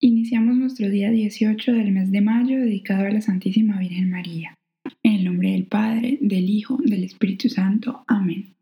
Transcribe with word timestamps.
Iniciamos 0.00 0.56
nuestro 0.56 0.88
día 0.88 1.10
18 1.10 1.72
del 1.72 1.90
mes 1.90 2.12
de 2.12 2.20
mayo 2.20 2.60
dedicado 2.60 3.06
a 3.06 3.10
la 3.10 3.20
Santísima 3.20 3.80
Virgen 3.80 4.10
María. 4.10 4.54
En 5.02 5.14
el 5.14 5.24
nombre 5.24 5.50
del 5.50 5.64
Padre, 5.64 6.18
del 6.20 6.48
Hijo, 6.48 6.78
del 6.84 7.02
Espíritu 7.02 7.48
Santo. 7.48 8.04
Amén. 8.06 8.54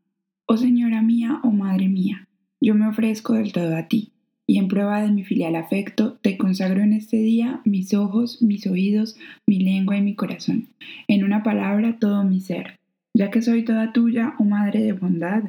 Oh 0.47 0.57
Señora 0.57 1.03
mía, 1.03 1.41
oh 1.43 1.51
Madre 1.51 1.89
mía, 1.89 2.27
yo 2.59 2.75
me 2.75 2.89
ofrezco 2.89 3.35
del 3.35 3.53
todo 3.53 3.77
a 3.77 3.87
ti, 3.87 4.13
y 4.47 4.57
en 4.57 4.69
prueba 4.69 5.03
de 5.03 5.13
mi 5.13 5.25
filial 5.25 5.57
afecto, 5.57 6.15
te 6.23 6.39
consagro 6.39 6.81
en 6.81 6.95
este 6.95 7.19
día 7.19 7.61
mis 7.67 7.93
ojos, 7.93 8.41
mis 8.41 8.67
oídos, 8.67 9.19
mi 9.47 9.61
lengua 9.61 9.99
y 9.99 10.03
mi 10.03 10.15
corazón, 10.15 10.69
en 11.07 11.23
una 11.23 11.43
palabra 11.43 11.99
todo 11.99 12.25
mi 12.25 12.41
ser, 12.41 12.79
ya 13.13 13.31
que 13.31 13.43
soy 13.43 13.63
toda 13.63 13.93
tuya, 13.93 14.37
oh 14.39 14.45
Madre 14.45 14.81
de 14.81 14.95
bondad, 14.95 15.43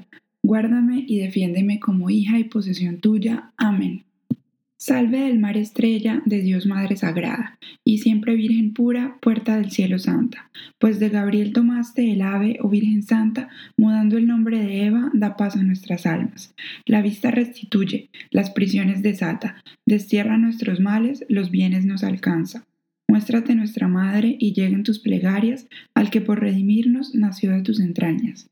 guárdame 0.43 1.05
y 1.07 1.19
defiéndeme 1.19 1.79
como 1.79 2.09
hija 2.09 2.39
y 2.39 2.43
posesión 2.43 2.99
tuya. 2.99 3.53
Amén. 3.55 4.06
Salve 4.87 5.19
del 5.19 5.37
mar 5.37 5.57
estrella 5.57 6.21
de 6.25 6.41
Dios 6.41 6.65
Madre 6.65 6.95
Sagrada, 6.95 7.59
y 7.85 7.97
siempre 7.97 8.37
Virgen 8.37 8.73
pura, 8.73 9.17
puerta 9.19 9.57
del 9.57 9.69
cielo 9.69 9.99
santa, 9.99 10.49
pues 10.79 10.97
de 10.97 11.09
Gabriel 11.09 11.51
tomaste 11.51 12.09
el 12.09 12.21
ave, 12.21 12.57
oh 12.61 12.69
Virgen 12.69 13.03
Santa, 13.03 13.49
mudando 13.75 14.17
el 14.17 14.27
nombre 14.27 14.59
de 14.59 14.85
Eva, 14.85 15.11
da 15.13 15.35
paz 15.35 15.57
a 15.57 15.63
nuestras 15.63 16.05
almas. 16.05 16.55
La 16.85 17.01
vista 17.01 17.31
restituye, 17.31 18.09
las 18.31 18.49
prisiones 18.51 19.03
desata, 19.03 19.61
destierra 19.85 20.37
nuestros 20.37 20.79
males, 20.79 21.25
los 21.27 21.51
bienes 21.51 21.83
nos 21.83 22.05
alcanza. 22.05 22.63
Muéstrate 23.09 23.55
nuestra 23.55 23.89
Madre 23.89 24.37
y 24.39 24.53
lleguen 24.53 24.83
tus 24.83 24.99
plegarias 24.99 25.67
al 25.95 26.09
que 26.11 26.21
por 26.21 26.39
redimirnos 26.39 27.13
nació 27.13 27.51
de 27.51 27.61
tus 27.61 27.81
entrañas. 27.81 28.47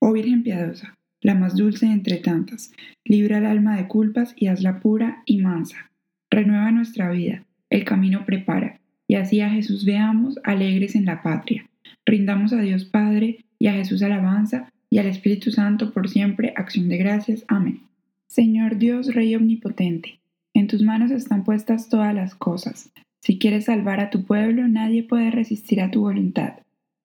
Oh 0.00 0.12
Virgen 0.12 0.44
piadosa, 0.44 0.94
la 1.20 1.34
más 1.34 1.56
dulce 1.56 1.86
entre 1.86 2.16
tantas. 2.16 2.72
Libra 3.04 3.38
el 3.38 3.46
alma 3.46 3.76
de 3.76 3.86
culpas 3.86 4.34
y 4.36 4.46
hazla 4.46 4.80
pura 4.80 5.22
y 5.26 5.38
mansa. 5.38 5.90
Renueva 6.30 6.70
nuestra 6.70 7.10
vida, 7.10 7.44
el 7.70 7.84
camino 7.84 8.24
prepara, 8.24 8.80
y 9.06 9.16
así 9.16 9.40
a 9.40 9.50
Jesús 9.50 9.84
veamos 9.84 10.38
alegres 10.44 10.94
en 10.94 11.04
la 11.04 11.22
patria. 11.22 11.68
Rindamos 12.06 12.52
a 12.52 12.60
Dios 12.60 12.84
Padre 12.84 13.44
y 13.58 13.66
a 13.66 13.72
Jesús 13.72 14.02
alabanza 14.02 14.70
y 14.88 14.98
al 14.98 15.06
Espíritu 15.06 15.50
Santo 15.50 15.92
por 15.92 16.08
siempre 16.08 16.52
acción 16.56 16.88
de 16.88 16.98
gracias. 16.98 17.44
Amén. 17.48 17.80
Señor 18.28 18.78
Dios, 18.78 19.14
Rey 19.14 19.34
Omnipotente, 19.34 20.20
en 20.54 20.68
tus 20.68 20.82
manos 20.82 21.10
están 21.10 21.44
puestas 21.44 21.88
todas 21.88 22.14
las 22.14 22.34
cosas. 22.34 22.92
Si 23.20 23.38
quieres 23.38 23.66
salvar 23.66 24.00
a 24.00 24.10
tu 24.10 24.24
pueblo, 24.24 24.66
nadie 24.68 25.02
puede 25.02 25.30
resistir 25.30 25.80
a 25.80 25.90
tu 25.90 26.02
voluntad. 26.02 26.54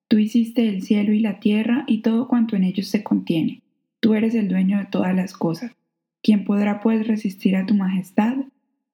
Tú 0.08 0.20
hiciste 0.20 0.70
el 0.70 0.84
cielo 0.84 1.12
y 1.14 1.20
la 1.20 1.40
tierra 1.40 1.84
y 1.88 2.02
todo 2.02 2.28
cuanto 2.28 2.56
en 2.56 2.64
ellos 2.64 2.88
se 2.88 3.04
contiene 3.04 3.64
Tú 4.06 4.14
eres 4.14 4.36
el 4.36 4.50
dueño 4.50 4.78
de 4.78 4.86
todas 4.86 5.16
las 5.16 5.34
cosas. 5.34 5.72
¿Quién 6.22 6.46
podrá 6.46 6.80
pues 6.80 7.08
resistir 7.08 7.56
a 7.56 7.66
tu 7.66 7.74
majestad? 7.74 8.36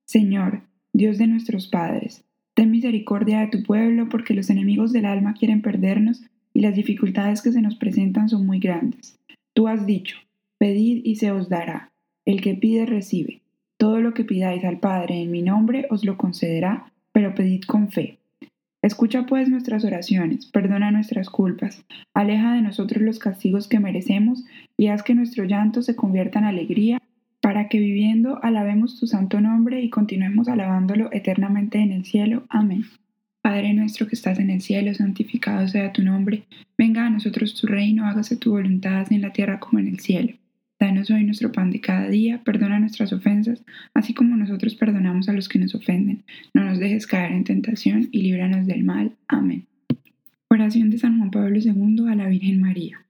Señor, 0.05 0.61
Dios 0.93 1.17
de 1.17 1.27
nuestros 1.27 1.67
padres, 1.67 2.23
ten 2.53 2.71
misericordia 2.71 3.41
de 3.41 3.47
tu 3.47 3.61
pueblo 3.61 4.07
porque 4.07 4.33
los 4.33 4.49
enemigos 4.49 4.93
del 4.93 5.03
alma 5.03 5.33
quieren 5.33 5.61
perdernos 5.61 6.21
y 6.53 6.61
las 6.61 6.77
dificultades 6.77 7.41
que 7.41 7.51
se 7.51 7.61
nos 7.61 7.75
presentan 7.75 8.29
son 8.29 8.45
muy 8.45 8.59
grandes. 8.59 9.19
Tú 9.53 9.67
has 9.67 9.85
dicho, 9.85 10.15
pedid 10.57 11.01
y 11.03 11.17
se 11.17 11.33
os 11.33 11.49
dará. 11.49 11.91
El 12.23 12.39
que 12.39 12.53
pide 12.53 12.85
recibe. 12.85 13.41
Todo 13.75 13.99
lo 13.99 14.13
que 14.13 14.23
pidáis 14.23 14.63
al 14.63 14.79
Padre 14.79 15.21
en 15.21 15.29
mi 15.29 15.41
nombre 15.41 15.87
os 15.89 16.05
lo 16.05 16.15
concederá, 16.15 16.93
pero 17.11 17.35
pedid 17.35 17.63
con 17.63 17.91
fe. 17.91 18.20
Escucha 18.81 19.27
pues 19.27 19.47
nuestras 19.47 19.85
oraciones, 19.85 20.47
perdona 20.47 20.89
nuestras 20.89 21.29
culpas, 21.29 21.85
aleja 22.15 22.53
de 22.53 22.61
nosotros 22.61 23.03
los 23.03 23.19
castigos 23.19 23.67
que 23.67 23.79
merecemos 23.79 24.43
y 24.75 24.87
haz 24.87 25.03
que 25.03 25.13
nuestro 25.13 25.43
llanto 25.43 25.83
se 25.83 25.95
convierta 25.95 26.39
en 26.39 26.45
alegría, 26.45 26.97
para 27.41 27.69
que 27.69 27.79
viviendo 27.79 28.43
alabemos 28.43 28.99
tu 28.99 29.05
santo 29.05 29.39
nombre 29.39 29.81
y 29.81 29.89
continuemos 29.89 30.47
alabándolo 30.47 31.09
eternamente 31.11 31.79
en 31.79 31.91
el 31.91 32.05
cielo. 32.05 32.43
Amén. 32.49 32.85
Padre 33.41 33.73
nuestro 33.73 34.07
que 34.07 34.15
estás 34.15 34.39
en 34.39 34.49
el 34.49 34.61
cielo, 34.61 34.93
santificado 34.95 35.67
sea 35.67 35.91
tu 35.91 36.03
nombre, 36.03 36.43
venga 36.77 37.05
a 37.05 37.09
nosotros 37.09 37.53
tu 37.59 37.67
reino, 37.67 38.07
hágase 38.07 38.35
tu 38.35 38.51
voluntad 38.51 39.11
en 39.11 39.21
la 39.21 39.31
tierra 39.31 39.59
como 39.59 39.79
en 39.79 39.87
el 39.87 39.99
cielo. 39.99 40.33
Danos 40.81 41.11
hoy 41.11 41.23
nuestro 41.23 41.51
pan 41.51 41.69
de 41.69 41.79
cada 41.79 42.09
día, 42.09 42.41
perdona 42.43 42.79
nuestras 42.79 43.13
ofensas, 43.13 43.63
así 43.93 44.15
como 44.15 44.35
nosotros 44.35 44.73
perdonamos 44.73 45.29
a 45.29 45.33
los 45.33 45.47
que 45.47 45.59
nos 45.59 45.75
ofenden. 45.75 46.23
No 46.55 46.63
nos 46.63 46.79
dejes 46.79 47.05
caer 47.05 47.33
en 47.33 47.43
tentación 47.43 48.09
y 48.11 48.23
líbranos 48.23 48.65
del 48.65 48.83
mal. 48.83 49.11
Amén. 49.27 49.67
Oración 50.49 50.89
de 50.89 50.97
San 50.97 51.19
Juan 51.19 51.29
Pablo 51.29 51.59
II 51.59 52.07
a 52.09 52.15
la 52.15 52.27
Virgen 52.27 52.59
María. 52.59 53.05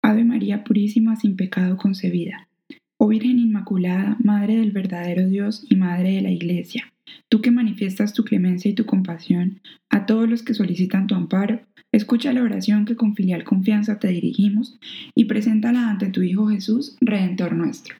Ave 0.00 0.24
María 0.24 0.64
Purísima, 0.64 1.14
sin 1.14 1.36
pecado 1.36 1.76
concebida. 1.76 2.48
Oh 2.96 3.08
Virgen 3.08 3.38
Inmaculada, 3.38 4.16
Madre 4.24 4.56
del 4.56 4.72
verdadero 4.72 5.28
Dios 5.28 5.66
y 5.68 5.76
Madre 5.76 6.12
de 6.12 6.22
la 6.22 6.30
Iglesia, 6.30 6.90
tú 7.28 7.40
que 7.40 7.50
manifiestas 7.50 8.12
tu 8.12 8.24
clemencia 8.24 8.70
y 8.70 8.74
tu 8.74 8.86
compasión 8.86 9.60
a 9.88 10.06
todos 10.06 10.28
los 10.28 10.42
que 10.42 10.54
solicitan 10.54 11.06
tu 11.06 11.14
amparo, 11.14 11.60
Escucha 11.92 12.32
la 12.32 12.42
oración 12.42 12.84
que 12.84 12.94
con 12.94 13.16
filial 13.16 13.42
confianza 13.42 13.98
te 13.98 14.08
dirigimos 14.08 14.78
y 15.14 15.24
preséntala 15.24 15.88
ante 15.88 16.06
tu 16.06 16.22
Hijo 16.22 16.46
Jesús, 16.46 16.96
Redentor 17.00 17.54
nuestro. 17.54 17.96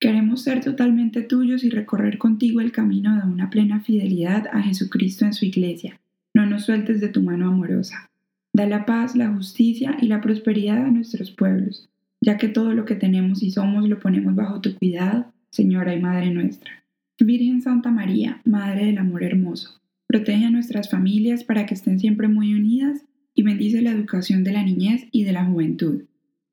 Queremos 0.00 0.42
ser 0.42 0.62
totalmente 0.62 1.22
tuyos 1.22 1.62
y 1.62 1.70
recorrer 1.70 2.18
contigo 2.18 2.60
el 2.60 2.72
camino 2.72 3.16
de 3.16 3.28
una 3.28 3.48
plena 3.48 3.80
fidelidad 3.80 4.48
a 4.52 4.62
Jesucristo 4.62 5.24
en 5.24 5.34
su 5.34 5.44
iglesia. 5.44 6.00
No 6.34 6.46
nos 6.46 6.64
sueltes 6.64 7.00
de 7.00 7.08
tu 7.08 7.22
mano 7.22 7.48
amorosa. 7.48 8.10
Da 8.52 8.66
la 8.66 8.86
paz, 8.86 9.14
la 9.14 9.32
justicia 9.32 9.96
y 10.00 10.06
la 10.06 10.20
prosperidad 10.20 10.84
a 10.84 10.90
nuestros 10.90 11.30
pueblos, 11.30 11.88
ya 12.20 12.38
que 12.38 12.48
todo 12.48 12.72
lo 12.72 12.84
que 12.84 12.96
tenemos 12.96 13.42
y 13.42 13.52
somos 13.52 13.88
lo 13.88 14.00
ponemos 14.00 14.34
bajo 14.34 14.60
tu 14.60 14.74
cuidado, 14.76 15.32
Señora 15.50 15.94
y 15.94 16.00
Madre 16.00 16.30
nuestra. 16.30 16.84
Virgen 17.20 17.62
Santa 17.62 17.90
María, 17.90 18.40
Madre 18.44 18.86
del 18.86 18.98
Amor 18.98 19.24
Hermoso, 19.24 19.80
protege 20.06 20.44
a 20.44 20.50
nuestras 20.50 20.88
familias 20.88 21.42
para 21.42 21.66
que 21.66 21.74
estén 21.74 21.98
siempre 21.98 22.28
muy 22.28 22.54
unidas 22.54 23.04
y 23.34 23.42
bendice 23.42 23.82
la 23.82 23.90
educación 23.90 24.44
de 24.44 24.52
la 24.52 24.62
niñez 24.62 25.08
y 25.10 25.24
de 25.24 25.32
la 25.32 25.44
juventud. 25.44 26.04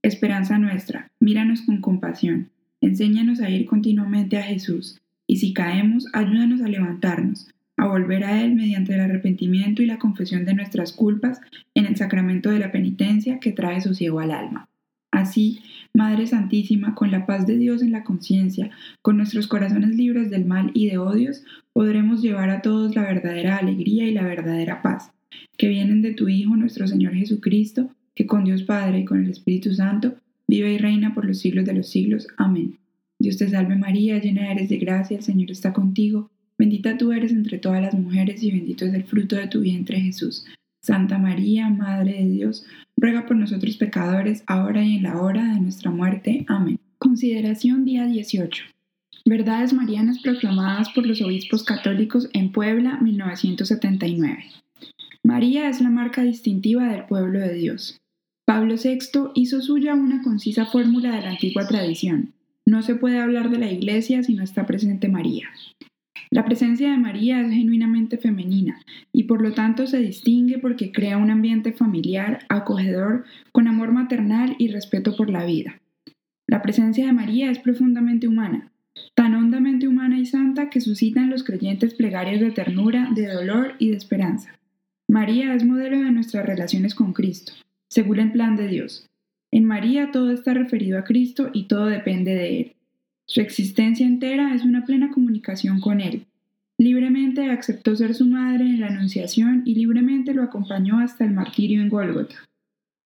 Esperanza 0.01 0.57
nuestra, 0.57 1.11
míranos 1.19 1.61
con 1.61 1.81
compasión, 1.81 2.49
enséñanos 2.81 3.41
a 3.41 3.49
ir 3.51 3.67
continuamente 3.67 4.37
a 4.37 4.43
Jesús, 4.43 4.99
y 5.27 5.37
si 5.37 5.53
caemos, 5.53 6.07
ayúdanos 6.13 6.61
a 6.61 6.67
levantarnos, 6.67 7.47
a 7.77 7.85
volver 7.85 8.23
a 8.23 8.43
Él 8.43 8.55
mediante 8.55 8.95
el 8.95 9.01
arrepentimiento 9.01 9.83
y 9.83 9.85
la 9.85 9.99
confesión 9.99 10.45
de 10.45 10.55
nuestras 10.55 10.93
culpas 10.93 11.41
en 11.75 11.85
el 11.85 11.95
sacramento 11.95 12.49
de 12.49 12.59
la 12.59 12.71
penitencia 12.71 13.39
que 13.39 13.51
trae 13.51 13.81
sosiego 13.81 14.19
al 14.19 14.31
alma. 14.31 14.67
Así, 15.15 15.61
Madre 15.93 16.27
Santísima, 16.27 16.93
con 16.93 17.09
la 17.09 17.25
paz 17.25 17.47
de 17.47 17.57
Dios 17.57 17.81
en 17.81 17.93
la 17.93 18.03
conciencia, 18.03 18.69
con 19.01 19.15
nuestros 19.15 19.47
corazones 19.47 19.95
libres 19.95 20.29
del 20.29 20.43
mal 20.43 20.71
y 20.73 20.89
de 20.89 20.97
odios, 20.97 21.43
podremos 21.71 22.21
llevar 22.21 22.49
a 22.49 22.61
todos 22.61 22.95
la 22.95 23.03
verdadera 23.03 23.55
alegría 23.55 24.05
y 24.05 24.11
la 24.11 24.23
verdadera 24.23 24.81
paz 24.81 25.11
que 25.57 25.69
vienen 25.69 26.01
de 26.01 26.13
tu 26.13 26.27
Hijo 26.27 26.57
nuestro 26.57 26.85
Señor 26.85 27.13
Jesucristo, 27.13 27.89
que 28.13 28.25
con 28.25 28.43
Dios 28.43 28.63
Padre 28.63 28.99
y 28.99 29.05
con 29.05 29.23
el 29.23 29.29
Espíritu 29.29 29.73
Santo 29.73 30.15
vive 30.47 30.73
y 30.73 30.77
reina 30.77 31.13
por 31.15 31.25
los 31.25 31.39
siglos 31.39 31.65
de 31.65 31.73
los 31.73 31.87
siglos. 31.87 32.27
Amén. 32.35 32.77
Dios 33.17 33.37
te 33.37 33.49
salve 33.49 33.77
María, 33.77 34.19
llena 34.19 34.51
eres 34.51 34.67
de 34.67 34.77
gracia, 34.77 35.15
el 35.15 35.23
Señor 35.23 35.49
está 35.49 35.71
contigo, 35.71 36.29
bendita 36.57 36.97
tú 36.97 37.13
eres 37.13 37.31
entre 37.31 37.57
todas 37.57 37.81
las 37.81 37.93
mujeres 37.93 38.43
y 38.43 38.51
bendito 38.51 38.85
es 38.85 38.93
el 38.93 39.05
fruto 39.05 39.37
de 39.37 39.47
tu 39.47 39.61
vientre 39.61 40.01
Jesús. 40.01 40.45
Santa 40.81 41.17
María, 41.17 41.69
Madre 41.69 42.13
de 42.13 42.29
Dios, 42.29 42.65
ruega 42.97 43.25
por 43.25 43.35
nosotros 43.35 43.78
pecadores, 43.78 44.44
ahora 44.47 44.83
y 44.83 44.97
en 44.97 45.03
la 45.03 45.22
hora 45.22 45.53
de 45.53 45.59
nuestra 45.59 45.91
muerte. 45.91 46.45
Amén. 46.47 46.79
Consideración 46.97 47.85
día 47.85 48.06
18. 48.06 48.63
Verdades 49.25 49.73
Marianas 49.73 50.19
proclamadas 50.19 50.89
por 50.89 51.05
los 51.05 51.22
obispos 51.22 51.63
católicos 51.63 52.29
en 52.34 52.51
Puebla, 52.51 53.00
1979. 53.01 54.45
María 55.23 55.69
es 55.69 55.81
la 55.81 55.89
marca 55.89 56.22
distintiva 56.22 56.88
del 56.88 57.05
pueblo 57.05 57.39
de 57.39 57.53
Dios. 57.53 58.00
Pablo 58.45 58.75
VI 58.75 59.31
hizo 59.34 59.61
suya 59.61 59.95
una 59.95 60.22
concisa 60.22 60.67
fórmula 60.67 61.16
de 61.16 61.22
la 61.23 61.31
antigua 61.31 61.67
tradición. 61.67 62.34
No 62.67 62.84
se 62.84 62.94
puede 62.94 63.19
hablar 63.19 63.50
de 63.50 63.57
la 63.57 63.72
Iglesia 63.72 64.22
si 64.22 64.35
no 64.35 64.44
está 64.44 64.67
presente 64.67 65.07
María. 65.07 65.50
La 66.29 66.45
presencia 66.45 66.91
de 66.91 66.97
María 66.97 67.41
es 67.41 67.51
genuinamente 67.51 68.17
femenina 68.17 68.81
y 69.11 69.23
por 69.23 69.41
lo 69.41 69.53
tanto 69.53 69.87
se 69.87 69.99
distingue 69.99 70.57
porque 70.57 70.91
crea 70.91 71.17
un 71.17 71.31
ambiente 71.31 71.72
familiar, 71.72 72.39
acogedor, 72.49 73.25
con 73.51 73.67
amor 73.67 73.91
maternal 73.91 74.55
y 74.57 74.69
respeto 74.69 75.16
por 75.16 75.29
la 75.29 75.45
vida. 75.45 75.79
La 76.47 76.61
presencia 76.61 77.05
de 77.05 77.13
María 77.13 77.51
es 77.51 77.59
profundamente 77.59 78.27
humana, 78.27 78.72
tan 79.13 79.35
hondamente 79.35 79.87
humana 79.87 80.19
y 80.19 80.25
santa 80.25 80.69
que 80.69 80.81
suscita 80.81 81.22
en 81.22 81.29
los 81.29 81.43
creyentes 81.43 81.93
plegarias 81.93 82.39
de 82.39 82.51
ternura, 82.51 83.09
de 83.13 83.28
dolor 83.28 83.73
y 83.79 83.89
de 83.89 83.97
esperanza. 83.97 84.57
María 85.07 85.53
es 85.53 85.63
modelo 85.63 85.99
de 85.99 86.11
nuestras 86.11 86.45
relaciones 86.45 86.95
con 86.95 87.13
Cristo, 87.13 87.53
según 87.89 88.19
el 88.19 88.31
plan 88.31 88.55
de 88.55 88.67
Dios. 88.67 89.07
En 89.51 89.66
María 89.66 90.11
todo 90.11 90.31
está 90.31 90.53
referido 90.53 90.97
a 90.99 91.03
Cristo 91.03 91.49
y 91.53 91.67
todo 91.67 91.85
depende 91.85 92.35
de 92.35 92.59
Él. 92.59 92.74
Su 93.27 93.41
existencia 93.41 94.05
entera 94.05 94.53
es 94.53 94.63
una 94.63 94.85
plena 94.85 95.11
comunicación 95.11 95.79
con 95.79 95.99
Él. 95.99 96.25
Libremente 96.77 97.49
aceptó 97.49 97.95
ser 97.95 98.13
su 98.13 98.27
madre 98.27 98.66
en 98.66 98.81
la 98.81 98.87
Anunciación 98.87 99.63
y 99.66 99.75
libremente 99.75 100.33
lo 100.33 100.43
acompañó 100.43 100.99
hasta 100.99 101.23
el 101.23 101.31
martirio 101.31 101.81
en 101.81 101.89
Gólgota. 101.89 102.35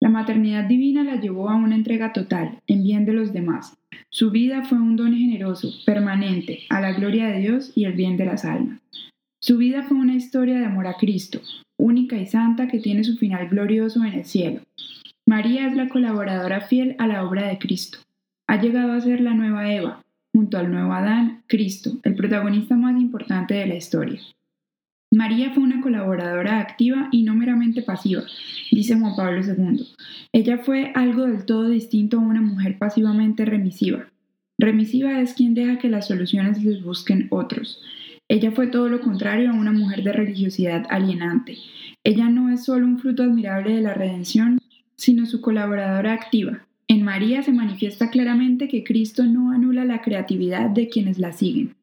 La 0.01 0.11
maternidad 0.11 0.65
divina 0.65 1.03
la 1.03 1.17
llevó 1.17 1.49
a 1.49 1.57
una 1.57 1.75
entrega 1.75 2.13
total, 2.13 2.61
en 2.67 2.85
bien 2.85 3.07
de 3.07 3.15
los 3.15 3.33
demás. 3.33 3.77
Su 4.11 4.31
vida 4.31 4.63
fue 4.65 4.79
un 4.79 4.95
don 4.95 5.15
generoso, 5.15 5.73
permanente, 5.85 6.61
a 6.69 6.81
la 6.81 6.93
gloria 6.93 7.29
de 7.29 7.41
Dios 7.41 7.73
y 7.75 7.87
el 7.87 7.95
bien 7.95 8.17
de 8.17 8.27
las 8.27 8.45
almas. 8.45 8.81
Su 9.41 9.57
vida 9.57 9.83
fue 9.83 9.97
una 9.97 10.15
historia 10.15 10.59
de 10.59 10.67
amor 10.67 10.87
a 10.87 10.95
Cristo, 10.95 11.41
única 11.79 12.17
y 12.17 12.27
santa 12.27 12.69
que 12.69 12.79
tiene 12.79 13.05
su 13.05 13.17
final 13.17 13.49
glorioso 13.49 14.05
en 14.05 14.13
el 14.13 14.25
cielo. 14.25 14.61
María 15.27 15.67
es 15.67 15.75
la 15.75 15.89
colaboradora 15.89 16.61
fiel 16.61 16.95
a 16.99 17.07
la 17.07 17.25
obra 17.25 17.49
de 17.49 17.59
Cristo. 17.59 17.99
Ha 18.49 18.61
llegado 18.61 18.93
a 18.93 19.01
ser 19.01 19.21
la 19.21 19.35
nueva 19.35 19.73
Eva, 19.73 20.05
junto 20.33 20.59
al 20.59 20.71
nuevo 20.71 20.93
Adán, 20.93 21.43
Cristo, 21.47 21.99
el 22.05 22.15
protagonista 22.15 22.77
más 22.77 23.01
importante 23.01 23.55
de 23.55 23.67
la 23.67 23.75
historia. 23.75 24.21
María 25.13 25.51
fue 25.51 25.63
una 25.63 25.81
colaboradora 25.81 26.61
activa 26.61 27.09
y 27.11 27.23
no 27.23 27.35
meramente 27.35 27.83
pasiva, 27.83 28.23
dice 28.71 28.99
Juan 28.99 29.17
Pablo 29.17 29.41
II. 29.41 29.87
Ella 30.33 30.59
fue 30.59 30.93
algo 30.95 31.23
del 31.27 31.45
todo 31.45 31.69
distinto 31.71 32.19
a 32.19 32.21
una 32.21 32.41
mujer 32.41 32.77
pasivamente 32.79 33.45
remisiva. 33.45 34.07
Remisiva 34.59 35.21
es 35.21 35.35
quien 35.35 35.55
deja 35.55 35.79
que 35.79 35.89
las 35.89 36.09
soluciones 36.09 36.63
les 36.63 36.83
busquen 36.83 37.29
otros. 37.31 37.81
Ella 38.29 38.51
fue 38.51 38.67
todo 38.67 38.89
lo 38.89 39.01
contrario 39.01 39.51
a 39.51 39.55
una 39.55 39.73
mujer 39.73 40.03
de 40.03 40.13
religiosidad 40.13 40.87
alienante. 40.91 41.59
Ella 42.05 42.29
no 42.29 42.51
es 42.51 42.65
solo 42.65 42.87
un 42.87 42.99
fruto 42.99 43.23
admirable 43.23 43.75
de 43.75 43.83
la 43.83 43.95
redención, 43.95 44.59
sino 44.97 45.27
su 45.27 45.41
colaboradora 45.41 46.13
activa, 46.13 46.67
en 46.89 47.03
María 47.03 47.43
se 47.43 47.53
manifiesta 47.53 48.11
claramente 48.11 48.69
que 48.69 48.85
Cristo 48.85 49.25
no 49.25 49.51
anula 49.51 49.85
la 49.85 50.03
creatividad 50.03 50.71
de 50.71 50.89
quienes 50.89 51.19
la 51.19 51.33
siguen. 51.33 51.75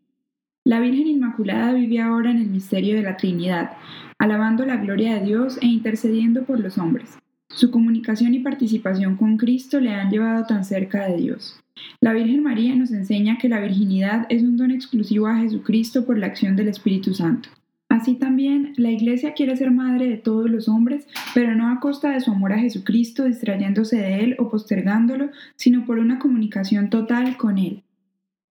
La 0.63 0.79
Virgen 0.79 1.07
Inmaculada 1.07 1.73
vive 1.73 2.00
ahora 2.00 2.31
en 2.31 2.38
el 2.38 2.47
misterio 2.47 2.95
de 2.95 3.03
la 3.03 3.17
Trinidad, 3.17 3.71
alabando 4.17 4.65
la 4.65 4.77
gloria 4.77 5.15
de 5.15 5.25
Dios 5.25 5.57
e 5.61 5.65
intercediendo 5.65 6.45
por 6.45 6.61
los 6.61 6.77
hombres. 6.77 7.17
Su 7.50 7.69
comunicación 7.69 8.33
y 8.33 8.39
participación 8.39 9.17
con 9.17 9.35
Cristo 9.35 9.81
le 9.81 9.91
han 9.91 10.09
llevado 10.09 10.45
tan 10.45 10.63
cerca 10.63 11.05
de 11.05 11.17
Dios. 11.17 11.59
La 12.00 12.13
Virgen 12.13 12.41
María 12.41 12.73
nos 12.75 12.91
enseña 12.91 13.38
que 13.38 13.50
la 13.50 13.59
virginidad 13.59 14.25
es 14.29 14.41
un 14.41 14.55
don 14.55 14.71
exclusivo 14.71 15.27
a 15.27 15.35
Jesucristo 15.35 16.05
por 16.05 16.17
la 16.17 16.27
acción 16.27 16.55
del 16.55 16.69
Espíritu 16.69 17.13
Santo. 17.13 17.50
Así 17.93 18.15
también, 18.15 18.73
la 18.75 18.89
Iglesia 18.89 19.35
quiere 19.35 19.55
ser 19.55 19.69
madre 19.69 20.07
de 20.07 20.17
todos 20.17 20.49
los 20.49 20.67
hombres, 20.67 21.07
pero 21.35 21.53
no 21.53 21.69
a 21.69 21.79
costa 21.79 22.09
de 22.09 22.21
su 22.21 22.31
amor 22.31 22.51
a 22.51 22.57
Jesucristo, 22.57 23.25
distrayéndose 23.25 23.97
de 23.97 24.21
Él 24.21 24.35
o 24.39 24.49
postergándolo, 24.49 25.29
sino 25.57 25.85
por 25.85 25.99
una 25.99 26.17
comunicación 26.17 26.89
total 26.89 27.37
con 27.37 27.59
Él. 27.59 27.83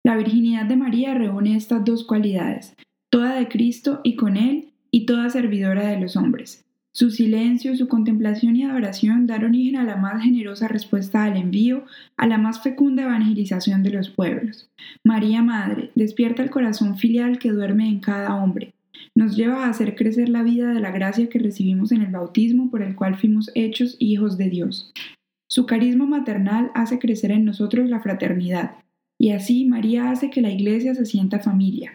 La 0.05 0.17
virginidad 0.17 0.67
de 0.67 0.77
María 0.77 1.15
reúne 1.15 1.57
estas 1.57 1.85
dos 1.85 2.05
cualidades, 2.05 2.77
toda 3.11 3.35
de 3.35 3.49
Cristo 3.49 4.01
y 4.05 4.15
con 4.15 4.37
Él, 4.37 4.69
y 4.93 5.07
toda 5.07 5.29
servidora 5.29 5.89
de 5.89 5.99
los 5.99 6.17
hombres. 6.17 6.65
Su 6.93 7.11
silencio, 7.11 7.75
su 7.75 7.89
contemplación 7.89 8.55
y 8.55 8.63
adoración 8.63 9.27
dan 9.27 9.43
origen 9.43 9.75
a 9.75 9.83
la 9.83 9.97
más 9.97 10.23
generosa 10.23 10.69
respuesta 10.69 11.25
al 11.25 11.37
envío, 11.37 11.85
a 12.17 12.29
la 12.29 12.39
más 12.39 12.63
fecunda 12.63 13.03
evangelización 13.03 13.83
de 13.83 13.91
los 13.91 14.09
pueblos. 14.09 14.71
María 15.03 15.43
Madre, 15.43 15.91
despierta 15.97 16.45
el 16.45 16.51
corazón 16.51 16.97
filial 16.97 17.41
que 17.41 17.51
duerme 17.51 17.89
en 17.89 17.99
cada 17.99 18.37
hombre 18.37 18.73
nos 19.15 19.37
lleva 19.37 19.65
a 19.65 19.71
hacer 19.71 19.95
crecer 19.95 20.29
la 20.29 20.43
vida 20.43 20.73
de 20.73 20.81
la 20.81 20.91
gracia 20.91 21.29
que 21.29 21.39
recibimos 21.39 21.93
en 21.93 22.03
el 22.03 22.13
bautismo 22.13 22.71
por 22.71 22.83
el 22.83 22.95
cual 22.95 23.17
fuimos 23.17 23.51
hechos 23.55 23.97
hijos 23.99 24.39
de 24.39 24.51
Dios. 24.51 24.93
Su 25.49 25.67
carisma 25.67 26.07
maternal 26.07 26.71
hace 26.75 26.99
crecer 26.99 27.31
en 27.31 27.45
nosotros 27.45 27.89
la 27.91 28.01
fraternidad, 28.01 28.77
y 29.19 29.31
así 29.31 29.67
María 29.67 30.11
hace 30.11 30.31
que 30.31 30.41
la 30.41 30.51
Iglesia 30.51 30.95
se 30.95 31.07
sienta 31.07 31.41
familia. 31.41 31.93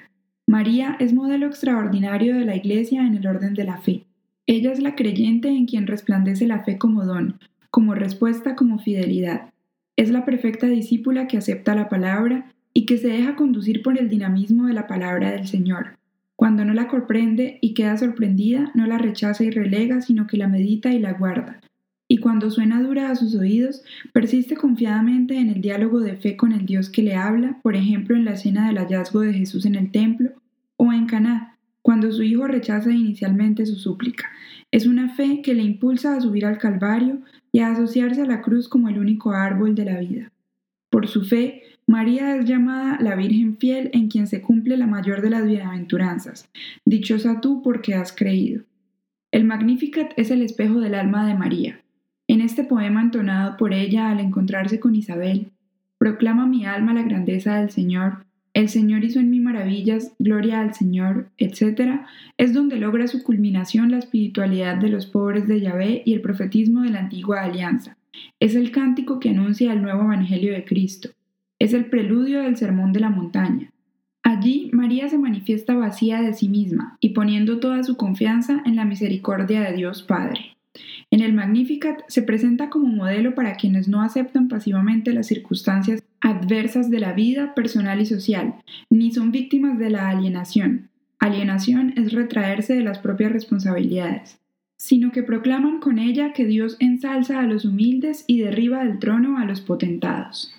María 0.47 0.95
es 0.99 1.13
modelo 1.13 1.47
extraordinario 1.47 2.38
de 2.38 2.45
la 2.45 2.55
Iglesia 2.55 3.05
en 3.05 3.15
el 3.15 3.27
orden 3.27 3.53
de 3.53 3.63
la 3.63 3.79
fe. 3.79 4.05
Ella 4.45 4.71
es 4.71 4.79
la 4.79 4.95
creyente 4.95 5.49
en 5.49 5.65
quien 5.65 5.88
resplandece 5.88 6.47
la 6.47 6.63
fe 6.63 6.77
como 6.77 7.03
don, 7.03 7.39
como 7.69 7.95
respuesta, 7.95 8.55
como 8.55 8.79
fidelidad. 8.79 9.49
Es 9.97 10.09
la 10.09 10.23
perfecta 10.23 10.67
discípula 10.67 11.27
que 11.27 11.38
acepta 11.38 11.75
la 11.75 11.89
palabra 11.89 12.53
y 12.73 12.85
que 12.85 12.97
se 12.97 13.07
deja 13.07 13.35
conducir 13.35 13.81
por 13.81 13.99
el 13.99 14.07
dinamismo 14.07 14.67
de 14.67 14.73
la 14.73 14.88
palabra 14.88 15.31
del 15.31 15.47
Señor. 15.47 15.97
Cuando 16.38 16.63
no 16.63 16.75
la 16.75 16.88
comprende 16.88 17.57
y 17.62 17.74
queda 17.74 17.98
sorprendida, 17.98 18.72
no 18.75 18.86
la 18.86 19.00
rechaza 19.00 19.44
y 19.44 19.50
relega, 19.50 20.01
sino 20.01 20.28
que 20.28 20.38
la 20.38 20.48
medita 20.48 20.94
y 20.94 21.00
la 21.00 21.13
guarda. 21.13 21.62
Y 22.07 22.19
cuando 22.19 22.51
suena 22.51 22.80
dura 22.80 23.10
a 23.10 23.16
sus 23.16 23.34
oídos, 23.34 23.81
persiste 24.13 24.56
confiadamente 24.56 25.36
en 25.36 25.50
el 25.50 25.62
diálogo 25.62 26.00
de 26.00 26.16
fe 26.16 26.38
con 26.38 26.51
el 26.51 26.68
Dios 26.68 26.92
que 26.92 27.01
le 27.01 27.16
habla, 27.16 27.60
por 27.63 27.75
ejemplo 27.75 28.16
en 28.16 28.24
la 28.24 28.34
escena 28.34 28.68
del 28.68 28.78
hallazgo 28.78 29.22
de 29.22 29.34
Jesús 29.34 29.66
en 29.66 29.74
el 29.74 29.89
templo, 29.89 30.30
o 30.75 30.94
en 30.94 31.07
Caná, 31.07 31.57
cuando 31.81 32.12
su 32.12 32.22
hijo 32.22 32.45
rechaza 32.45 32.92
inicialmente 32.92 33.66
su 33.66 33.75
súplica. 33.75 34.30
Es 34.69 34.86
una 34.86 35.16
fe 35.16 35.42
que 35.42 35.56
le 35.56 35.63
impulsa 35.63 36.16
a 36.16 36.22
subir 36.22 36.45
al 36.45 36.60
Calvario 36.60 37.24
y 37.51 37.62
a 37.62 37.72
asociarse 37.72 38.22
a 38.22 38.28
la 38.28 38.44
cruz 38.44 38.69
como 38.69 38.90
el 38.90 39.00
único 39.00 39.31
árbol 39.31 39.74
de 39.74 39.86
la 39.86 40.00
vida. 40.00 40.31
Por 40.92 41.07
su 41.07 41.24
fe, 41.25 41.63
María 41.88 42.36
es 42.36 42.45
llamada 42.45 42.98
la 43.00 43.16
Virgen 43.16 43.57
fiel 43.57 43.89
en 43.94 44.10
quien 44.10 44.28
se 44.28 44.42
cumple 44.42 44.75
la 44.75 44.88
mayor 44.88 45.22
de 45.22 45.30
las 45.30 45.45
bienaventuranzas. 45.45 46.50
Dichosa 46.84 47.39
tú 47.39 47.62
porque 47.63 47.95
has 47.95 48.12
creído. 48.12 48.63
El 49.31 49.45
Magnificat 49.45 50.12
es 50.18 50.30
el 50.30 50.42
espejo 50.42 50.81
del 50.81 50.95
alma 50.95 51.25
de 51.25 51.36
María. 51.36 51.80
En 52.28 52.42
este 52.42 52.66
poema 52.66 53.01
entonado 53.01 53.56
por 53.56 53.74
ella 53.74 54.10
al 54.10 54.19
encontrarse 54.19 54.81
con 54.81 54.95
Isabel, 54.95 55.51
proclama 55.98 56.45
mi 56.45 56.66
alma 56.66 56.94
la 56.94 57.04
grandeza 57.04 57.56
del 57.56 57.69
Señor, 57.69 58.25
el 58.57 58.69
Señor 58.69 59.04
hizo 59.04 59.19
en 59.19 59.30
mí 59.30 59.40
maravillas, 59.40 60.16
gloria 60.18 60.62
al 60.62 60.74
Señor, 60.74 61.30
etc., 61.38 62.01
es 62.38 62.56
donde 62.56 62.78
logra 62.78 63.07
su 63.07 63.22
culminación 63.22 63.92
la 63.92 64.00
espiritualidad 64.00 64.78
de 64.78 64.90
los 64.90 65.06
pobres 65.06 65.48
de 65.48 65.62
Yahvé 65.62 66.01
y 66.06 66.13
el 66.13 66.22
profetismo 66.22 66.81
de 66.81 66.90
la 66.90 67.01
antigua 67.01 67.44
alianza. 67.44 67.98
Es 68.40 68.56
el 68.56 68.72
cántico 68.72 69.19
que 69.19 69.30
anuncia 69.30 69.72
el 69.72 69.83
nuevo 69.83 70.01
Evangelio 70.01 70.54
de 70.54 70.66
Cristo. 70.66 71.10
Es 71.59 71.74
el 71.74 71.86
preludio 71.86 72.44
del 72.44 72.56
Sermón 72.56 72.94
de 72.94 73.00
la 73.00 73.09
Montaña. 73.09 73.71
Allí 74.21 74.69
María 74.74 75.09
se 75.09 75.18
manifiesta 75.18 75.74
vacía 75.74 76.21
de 76.21 76.33
sí 76.33 76.50
misma 76.50 76.98
y 77.00 77.09
poniendo 77.09 77.59
toda 77.59 77.81
su 77.83 77.98
confianza 77.98 78.62
en 78.65 78.75
la 78.75 78.86
misericordia 78.86 79.62
de 79.62 79.75
Dios 79.75 80.04
Padre. 80.04 80.57
En 81.09 81.21
el 81.21 81.33
Magnificat 81.33 82.01
se 82.07 82.21
presenta 82.21 82.69
como 82.69 82.86
modelo 82.88 83.33
para 83.33 83.56
quienes 83.56 83.88
no 83.88 84.04
aceptan 84.04 84.50
pasivamente 84.50 85.13
las 85.13 85.25
circunstancias 85.25 86.04
adversas 86.21 86.92
de 86.92 87.00
la 87.00 87.13
vida 87.13 87.56
personal 87.56 88.01
y 88.01 88.06
social, 88.06 88.54
ni 88.92 89.12
son 89.12 89.31
víctimas 89.31 89.80
de 89.80 89.89
la 89.89 90.09
alienación. 90.09 90.89
Alienación 91.19 91.94
es 91.98 92.13
retraerse 92.13 92.75
de 92.75 92.83
las 92.83 93.00
propias 93.00 93.31
responsabilidades, 93.31 94.39
sino 94.77 95.12
que 95.12 95.24
proclaman 95.24 95.80
con 95.80 95.98
ella 95.98 96.33
que 96.33 96.45
Dios 96.45 96.77
ensalza 96.80 97.39
a 97.39 97.48
los 97.48 97.65
humildes 97.65 98.25
y 98.27 98.42
derriba 98.42 98.83
del 98.83 99.00
trono 99.00 99.39
a 99.39 99.45
los 99.45 99.62
potentados. 99.62 100.54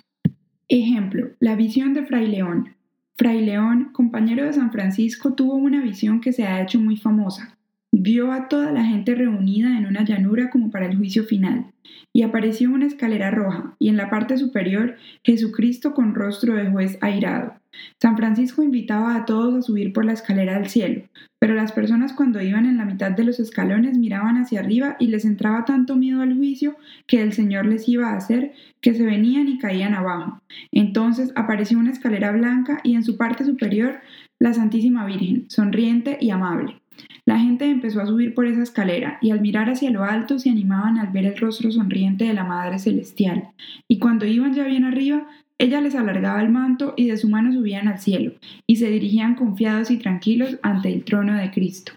Ejemplo, 0.71 1.31
la 1.39 1.55
visión 1.55 1.95
de 1.95 2.05
Fray 2.05 2.27
León. 2.27 2.75
Fray 3.17 3.43
León, 3.43 3.89
compañero 3.91 4.45
de 4.45 4.53
San 4.53 4.71
Francisco, 4.71 5.33
tuvo 5.33 5.55
una 5.55 5.81
visión 5.81 6.21
que 6.21 6.31
se 6.31 6.43
ha 6.43 6.61
hecho 6.61 6.79
muy 6.79 6.95
famosa. 6.95 7.57
Vio 7.91 8.31
a 8.31 8.47
toda 8.47 8.71
la 8.71 8.85
gente 8.85 9.15
reunida 9.15 9.75
en 9.79 9.87
una 9.87 10.05
llanura 10.05 10.51
como 10.51 10.69
para 10.69 10.85
el 10.85 10.95
juicio 10.95 11.23
final, 11.23 11.73
y 12.13 12.21
apareció 12.21 12.69
una 12.69 12.85
escalera 12.85 13.31
roja, 13.31 13.75
y 13.79 13.89
en 13.89 13.97
la 13.97 14.11
parte 14.11 14.37
superior 14.37 14.97
Jesucristo 15.23 15.95
con 15.95 16.13
rostro 16.13 16.53
de 16.53 16.69
juez 16.69 16.99
airado. 17.01 17.58
San 18.01 18.17
Francisco 18.17 18.63
invitaba 18.63 19.15
a 19.15 19.25
todos 19.25 19.55
a 19.55 19.61
subir 19.61 19.93
por 19.93 20.05
la 20.05 20.13
escalera 20.13 20.55
al 20.55 20.67
cielo, 20.69 21.03
pero 21.39 21.55
las 21.55 21.71
personas 21.71 22.13
cuando 22.13 22.41
iban 22.41 22.65
en 22.65 22.77
la 22.77 22.85
mitad 22.85 23.11
de 23.11 23.23
los 23.23 23.39
escalones 23.39 23.97
miraban 23.97 24.37
hacia 24.37 24.59
arriba 24.59 24.95
y 24.99 25.07
les 25.07 25.25
entraba 25.25 25.65
tanto 25.65 25.95
miedo 25.95 26.21
al 26.21 26.35
juicio 26.35 26.75
que 27.07 27.21
el 27.21 27.33
Señor 27.33 27.65
les 27.65 27.87
iba 27.87 28.09
a 28.09 28.17
hacer 28.17 28.53
que 28.81 28.93
se 28.93 29.05
venían 29.05 29.47
y 29.47 29.57
caían 29.57 29.93
abajo. 29.93 30.41
Entonces 30.71 31.31
apareció 31.35 31.77
una 31.79 31.91
escalera 31.91 32.31
blanca 32.31 32.79
y 32.83 32.95
en 32.95 33.03
su 33.03 33.17
parte 33.17 33.45
superior 33.45 33.99
la 34.39 34.53
Santísima 34.53 35.05
Virgen, 35.05 35.45
sonriente 35.49 36.17
y 36.19 36.29
amable. 36.29 36.81
La 37.25 37.39
gente 37.39 37.69
empezó 37.69 38.01
a 38.01 38.05
subir 38.05 38.33
por 38.33 38.45
esa 38.45 38.63
escalera 38.63 39.19
y 39.21 39.31
al 39.31 39.41
mirar 39.41 39.69
hacia 39.69 39.91
lo 39.91 40.03
alto 40.03 40.39
se 40.39 40.49
animaban 40.49 40.97
al 40.97 41.11
ver 41.11 41.25
el 41.25 41.37
rostro 41.37 41.71
sonriente 41.71 42.25
de 42.25 42.33
la 42.33 42.43
Madre 42.43 42.79
Celestial, 42.79 43.49
y 43.87 43.99
cuando 43.99 44.25
iban 44.25 44.53
ya 44.53 44.63
bien 44.65 44.83
arriba 44.83 45.27
ella 45.59 45.81
les 45.81 45.93
alargaba 45.93 46.41
el 46.41 46.49
manto 46.49 46.93
y 46.95 47.07
de 47.07 47.17
su 47.17 47.29
mano 47.29 47.51
subían 47.51 47.89
al 47.89 47.99
cielo, 47.99 48.31
y 48.65 48.77
se 48.77 48.89
dirigían 48.89 49.35
confiados 49.35 49.91
y 49.91 49.97
tranquilos 49.97 50.57
ante 50.61 50.91
el 50.91 51.03
trono 51.03 51.35
de 51.35 51.51
Cristo. 51.51 51.91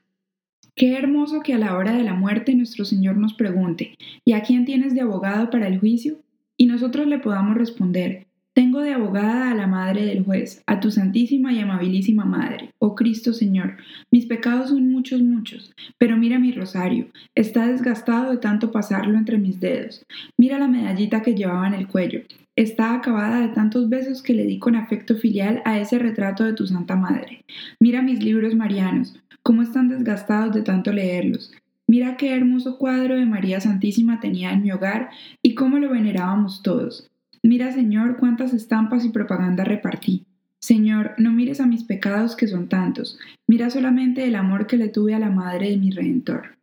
Qué 0.74 0.96
hermoso 0.96 1.42
que 1.42 1.54
a 1.54 1.58
la 1.58 1.76
hora 1.76 1.92
de 1.92 2.02
la 2.02 2.14
muerte 2.14 2.54
nuestro 2.54 2.84
Señor 2.84 3.16
nos 3.16 3.34
pregunte, 3.34 3.94
¿y 4.24 4.32
a 4.32 4.42
quién 4.42 4.64
tienes 4.64 4.94
de 4.94 5.02
abogado 5.02 5.48
para 5.48 5.68
el 5.68 5.78
juicio? 5.78 6.18
Y 6.56 6.66
nosotros 6.66 7.06
le 7.06 7.20
podamos 7.20 7.56
responder, 7.56 8.26
tengo 8.54 8.80
de 8.80 8.92
abogada 8.92 9.50
a 9.50 9.54
la 9.54 9.66
Madre 9.66 10.04
del 10.04 10.24
Juez, 10.24 10.62
a 10.66 10.78
tu 10.78 10.90
Santísima 10.90 11.52
y 11.52 11.60
Amabilísima 11.60 12.26
Madre, 12.26 12.70
oh 12.78 12.94
Cristo 12.94 13.32
Señor. 13.32 13.76
Mis 14.10 14.26
pecados 14.26 14.68
son 14.68 14.90
muchos, 14.90 15.22
muchos, 15.22 15.72
pero 15.96 16.18
mira 16.18 16.38
mi 16.38 16.52
rosario, 16.52 17.06
está 17.34 17.66
desgastado 17.66 18.30
de 18.30 18.36
tanto 18.36 18.70
pasarlo 18.70 19.16
entre 19.16 19.38
mis 19.38 19.58
dedos. 19.58 20.04
Mira 20.36 20.58
la 20.58 20.68
medallita 20.68 21.22
que 21.22 21.34
llevaba 21.34 21.66
en 21.66 21.74
el 21.74 21.88
cuello, 21.88 22.20
está 22.54 22.94
acabada 22.94 23.40
de 23.40 23.48
tantos 23.48 23.88
besos 23.88 24.22
que 24.22 24.34
le 24.34 24.44
di 24.44 24.58
con 24.58 24.76
afecto 24.76 25.16
filial 25.16 25.62
a 25.64 25.78
ese 25.78 25.98
retrato 25.98 26.44
de 26.44 26.52
tu 26.52 26.66
Santa 26.66 26.94
Madre. 26.94 27.44
Mira 27.80 28.02
mis 28.02 28.22
libros 28.22 28.54
marianos, 28.54 29.14
cómo 29.42 29.62
están 29.62 29.88
desgastados 29.88 30.54
de 30.54 30.60
tanto 30.60 30.92
leerlos. 30.92 31.52
Mira 31.86 32.16
qué 32.16 32.34
hermoso 32.34 32.78
cuadro 32.78 33.16
de 33.16 33.26
María 33.26 33.60
Santísima 33.60 34.20
tenía 34.20 34.52
en 34.52 34.62
mi 34.62 34.72
hogar 34.72 35.10
y 35.42 35.54
cómo 35.54 35.78
lo 35.78 35.90
venerábamos 35.90 36.62
todos. 36.62 37.11
Mira, 37.42 37.72
Señor, 37.72 38.18
cuántas 38.18 38.54
estampas 38.54 39.04
y 39.04 39.08
propaganda 39.08 39.64
repartí. 39.64 40.24
Señor, 40.60 41.14
no 41.18 41.32
mires 41.32 41.60
a 41.60 41.66
mis 41.66 41.82
pecados 41.82 42.36
que 42.36 42.46
son 42.46 42.68
tantos, 42.68 43.18
mira 43.48 43.68
solamente 43.68 44.24
el 44.24 44.36
amor 44.36 44.68
que 44.68 44.76
le 44.76 44.88
tuve 44.88 45.12
a 45.12 45.18
la 45.18 45.28
madre 45.28 45.70
de 45.70 45.76
mi 45.76 45.90
Redentor. 45.90 46.56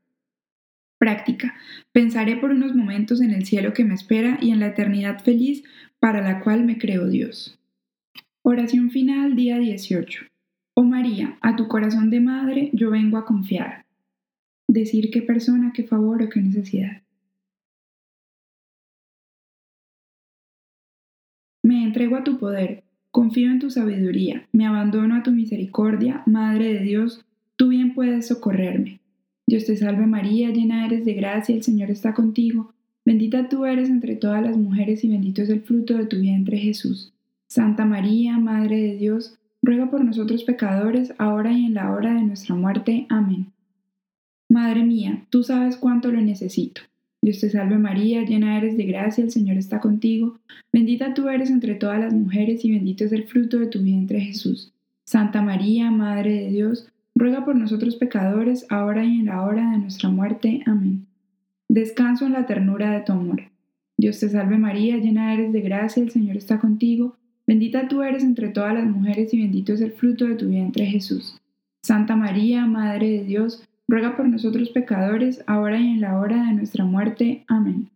Práctica. 0.98 1.56
Pensaré 1.92 2.38
por 2.38 2.52
unos 2.52 2.74
momentos 2.76 3.20
en 3.20 3.32
el 3.32 3.46
cielo 3.46 3.74
que 3.74 3.84
me 3.84 3.94
espera 3.94 4.38
y 4.42 4.52
en 4.52 4.62
la 4.62 4.68
eternidad 4.68 5.22
feliz 5.22 5.64
para 6.00 6.22
la 6.22 6.40
cual 6.40 6.64
me 6.64 6.78
creó 6.78 7.08
Dios. 7.10 7.60
Oración 8.42 8.90
final, 8.90 9.36
día 9.36 9.58
18. 9.58 10.26
Oh 10.76 10.84
María, 10.84 11.38
a 11.42 11.58
tu 11.58 11.68
corazón 11.68 12.10
de 12.10 12.22
madre 12.22 12.70
yo 12.72 12.90
vengo 12.90 13.18
a 13.18 13.26
confiar. 13.26 13.86
Decir 14.70 15.12
qué 15.12 15.22
persona, 15.22 15.74
qué 15.74 15.84
favor 15.84 16.24
o 16.24 16.30
qué 16.30 16.42
necesidad. 16.42 17.02
Entrego 21.90 22.16
a 22.16 22.24
tu 22.24 22.38
poder, 22.38 22.84
confío 23.12 23.50
en 23.50 23.60
tu 23.60 23.72
sabiduría, 23.72 24.48
me 24.52 24.66
abandono 24.66 25.16
a 25.16 25.24
tu 25.24 25.32
misericordia, 25.32 26.22
Madre 26.28 26.74
de 26.74 26.82
Dios, 26.82 27.26
tú 27.56 27.70
bien 27.70 27.94
puedes 27.96 28.28
socorrerme. 28.28 29.00
Dios 29.48 29.66
te 29.66 29.76
salve 29.76 30.06
María, 30.06 30.52
llena 30.52 30.86
eres 30.86 31.04
de 31.06 31.16
gracia, 31.16 31.56
el 31.56 31.64
Señor 31.64 31.90
está 31.90 32.14
contigo, 32.14 32.74
bendita 33.04 33.50
tú 33.50 33.66
eres 33.66 33.90
entre 33.90 34.16
todas 34.16 34.44
las 34.44 34.56
mujeres 34.56 35.04
y 35.04 35.10
bendito 35.10 35.42
es 35.42 35.50
el 35.50 35.62
fruto 35.62 35.98
de 35.98 36.06
tu 36.06 36.20
vientre 36.20 36.58
Jesús. 36.60 37.12
Santa 37.48 37.84
María, 37.84 38.38
Madre 38.38 38.80
de 38.80 38.96
Dios, 38.96 39.40
ruega 39.64 39.90
por 39.90 40.06
nosotros 40.06 40.44
pecadores, 40.44 41.14
ahora 41.18 41.52
y 41.52 41.66
en 41.66 41.74
la 41.74 41.92
hora 41.92 42.14
de 42.14 42.22
nuestra 42.22 42.54
muerte. 42.54 43.08
Amén. 43.10 43.48
Madre 44.48 44.84
mía, 44.84 45.26
tú 45.32 45.44
sabes 45.44 45.78
cuánto 45.78 46.12
lo 46.12 46.22
necesito. 46.22 46.82
Dios 47.22 47.40
te 47.40 47.50
salve 47.50 47.78
María, 47.78 48.24
llena 48.24 48.58
eres 48.58 48.78
de 48.78 48.86
gracia, 48.86 49.24
el 49.24 49.32
Señor 49.32 49.58
está 49.58 49.80
contigo, 49.80 50.40
bendita 50.72 51.14
tú 51.14 51.28
eres 51.28 51.50
entre 51.50 51.76
todas 51.76 52.00
las 52.00 52.14
mujeres 52.14 52.64
y 52.64 52.72
bendito 52.72 53.04
es 53.04 53.12
el 53.12 53.26
fruto 53.26 53.60
de 53.60 53.68
tu 53.68 53.82
vientre 53.82 54.22
Jesús. 54.22 54.72
Santa 55.06 55.42
María, 55.42 55.92
Madre 55.92 56.34
de 56.34 56.50
Dios, 56.50 56.88
ruega 57.16 57.44
por 57.44 57.56
nosotros 57.56 57.96
pecadores, 57.96 58.66
ahora 58.70 59.04
y 59.04 59.20
en 59.20 59.26
la 59.26 59.42
hora 59.44 59.72
de 59.72 59.80
nuestra 59.80 60.10
muerte. 60.10 60.62
Amén. 60.66 61.06
Descanso 61.68 62.26
en 62.26 62.34
la 62.34 62.46
ternura 62.46 62.92
de 62.92 63.02
tu 63.02 63.12
amor. 63.12 63.44
Dios 63.98 64.20
te 64.20 64.30
salve 64.30 64.58
María, 64.58 64.98
llena 64.98 65.34
eres 65.34 65.52
de 65.52 65.62
gracia, 65.62 66.02
el 66.02 66.12
Señor 66.12 66.38
está 66.38 66.60
contigo, 66.60 67.18
Bendita 67.50 67.88
tú 67.88 68.04
eres 68.04 68.24
entre 68.24 68.50
todas 68.50 68.76
las 68.76 68.86
mujeres 68.86 69.34
y 69.34 69.42
bendito 69.42 69.74
es 69.74 69.82
el 69.82 69.92
fruto 69.92 70.28
de 70.28 70.36
tu 70.36 70.50
vientre 70.50 70.86
Jesús. 70.86 71.36
Santa 71.82 72.16
María, 72.16 72.68
Madre 72.68 73.10
de 73.10 73.24
Dios, 73.24 73.64
ruega 73.90 74.16
por 74.16 74.30
nosotros 74.30 74.70
pecadores, 74.70 75.44
ahora 75.48 75.80
y 75.80 75.88
en 75.88 76.02
la 76.02 76.20
hora 76.20 76.46
de 76.46 76.54
nuestra 76.54 76.86
muerte. 76.86 77.44
Amén. 77.48 77.90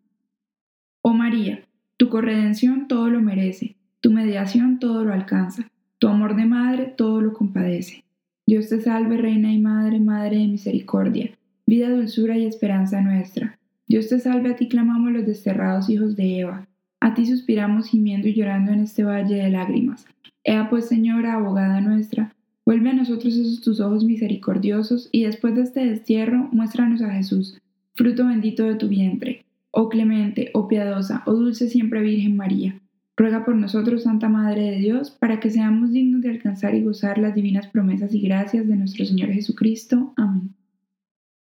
Oh 1.03 1.13
María, 1.13 1.61
tu 1.97 2.09
corredención 2.09 2.87
todo 2.87 3.09
lo 3.09 3.21
merece, 3.21 3.75
tu 4.01 4.11
mediación 4.11 4.79
todo 4.79 5.05
lo 5.05 5.13
alcanza, 5.13 5.69
tu 5.99 6.07
amor 6.07 6.35
de 6.35 6.45
madre 6.45 6.85
todo 6.97 7.21
lo 7.21 7.33
compadece. 7.33 8.03
Dios 8.47 8.69
te 8.69 8.81
salve, 8.81 9.17
Reina 9.17 9.53
y 9.53 9.59
Madre, 9.59 9.99
Madre 9.99 10.37
de 10.37 10.47
misericordia, 10.47 11.31
vida, 11.67 11.89
dulzura 11.89 12.37
y 12.39 12.47
esperanza 12.47 12.99
nuestra. 13.01 13.59
Dios 13.87 14.09
te 14.09 14.19
salve, 14.19 14.49
a 14.49 14.55
ti 14.55 14.67
clamamos 14.67 15.11
los 15.11 15.27
desterrados 15.27 15.89
hijos 15.89 16.15
de 16.15 16.39
Eva. 16.39 16.67
A 17.01 17.13
ti 17.13 17.27
suspiramos 17.27 17.87
gimiendo 17.87 18.27
y 18.27 18.33
llorando 18.33 18.71
en 18.71 18.79
este 18.79 19.03
valle 19.03 19.35
de 19.35 19.49
lágrimas. 19.51 20.07
Ea 20.43 20.69
pues, 20.69 20.87
Señora, 20.87 21.33
abogada 21.33 21.81
nuestra, 21.81 22.33
vuelve 22.65 22.89
a 22.89 22.93
nosotros 22.93 23.35
esos 23.35 23.61
tus 23.61 23.79
ojos 23.79 24.03
misericordiosos 24.03 25.09
y 25.11 25.23
después 25.23 25.55
de 25.55 25.61
este 25.61 25.85
destierro, 25.85 26.49
muéstranos 26.51 27.01
a 27.01 27.11
Jesús, 27.11 27.59
fruto 27.95 28.27
bendito 28.27 28.63
de 28.63 28.75
tu 28.75 28.87
vientre. 28.87 29.45
Oh 29.71 29.89
clemente, 29.89 30.51
oh 30.53 30.67
piadosa, 30.67 31.23
oh 31.25 31.33
dulce 31.33 31.67
siempre 31.67 32.01
Virgen 32.01 32.37
María, 32.37 32.79
ruega 33.17 33.43
por 33.43 33.55
nosotros, 33.55 34.03
Santa 34.03 34.29
Madre 34.29 34.71
de 34.71 34.77
Dios, 34.77 35.11
para 35.11 35.39
que 35.39 35.49
seamos 35.49 35.91
dignos 35.91 36.21
de 36.21 36.29
alcanzar 36.29 36.75
y 36.75 36.83
gozar 36.83 37.17
las 37.17 37.35
divinas 37.35 37.67
promesas 37.67 38.13
y 38.13 38.21
gracias 38.21 38.67
de 38.67 38.75
nuestro 38.75 39.05
Señor 39.05 39.29
Jesucristo. 39.29 40.13
Amén. 40.15 40.53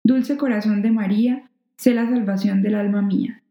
Dulce 0.04 0.38
corazón 0.38 0.82
de 0.82 0.92
María, 0.92 1.50
sé 1.78 1.94
la 1.94 2.08
salvación 2.10 2.62
del 2.62 2.76
alma 2.76 3.02
mía. 3.02 3.42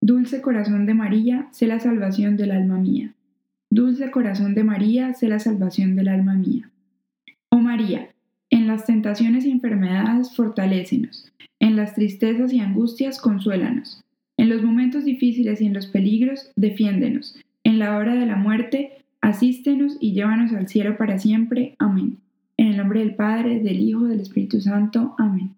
Dulce 0.00 0.40
corazón 0.40 0.86
de 0.86 0.94
María, 0.94 1.48
sé 1.52 1.66
la 1.66 1.80
salvación 1.80 2.36
del 2.36 2.52
alma 2.52 2.78
mía. 2.78 3.14
Dulce 3.70 4.10
corazón 4.10 4.54
de 4.54 4.62
María, 4.62 5.14
sé 5.14 5.28
la 5.28 5.38
salvación 5.38 5.96
del 5.96 6.08
alma 6.08 6.34
mía. 6.34 6.70
María, 7.66 8.08
en 8.48 8.66
las 8.66 8.86
tentaciones 8.86 9.44
y 9.44 9.50
enfermedades 9.50 10.34
fortalécenos, 10.34 11.30
en 11.60 11.76
las 11.76 11.94
tristezas 11.94 12.52
y 12.52 12.60
angustias 12.60 13.20
consuélanos, 13.20 14.02
en 14.36 14.48
los 14.48 14.62
momentos 14.62 15.04
difíciles 15.04 15.60
y 15.60 15.66
en 15.66 15.74
los 15.74 15.86
peligros 15.86 16.50
defiéndenos, 16.56 17.36
en 17.64 17.78
la 17.78 17.96
hora 17.96 18.14
de 18.14 18.24
la 18.24 18.36
muerte 18.36 18.92
asístenos 19.20 19.96
y 20.00 20.12
llévanos 20.12 20.52
al 20.52 20.68
cielo 20.68 20.96
para 20.96 21.18
siempre. 21.18 21.74
Amén. 21.78 22.18
En 22.56 22.68
el 22.68 22.76
nombre 22.76 23.00
del 23.00 23.16
Padre, 23.16 23.60
del 23.60 23.80
Hijo, 23.80 24.04
del 24.04 24.20
Espíritu 24.20 24.60
Santo. 24.60 25.14
Amén. 25.18 25.50